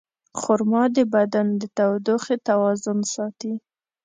[0.39, 3.53] خرما د بدن د تودوخې توازن ساتي.